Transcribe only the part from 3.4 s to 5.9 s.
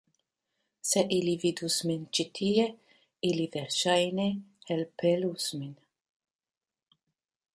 verŝajne elpelus min.